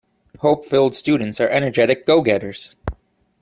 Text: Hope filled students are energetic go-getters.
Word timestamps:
Hope 0.39 0.65
filled 0.65 0.95
students 0.95 1.39
are 1.39 1.47
energetic 1.49 2.07
go-getters. 2.07 2.75